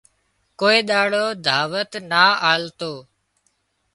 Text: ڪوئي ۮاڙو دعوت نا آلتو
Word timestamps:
ڪوئي 0.59 0.79
ۮاڙو 0.89 1.25
دعوت 1.45 1.91
نا 2.11 2.23
آلتو 2.51 2.91